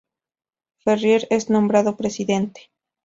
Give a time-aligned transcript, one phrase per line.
[0.79, 2.71] Ferrier es nombrado presidente.